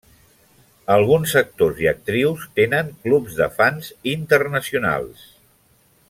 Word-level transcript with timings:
Alguns 0.93 1.33
actors 1.41 1.83
i 1.83 1.89
actrius 1.91 2.47
tenen 2.61 2.89
clubs 3.05 3.37
de 3.43 3.49
fans 3.61 3.91
internacionals. 4.17 5.29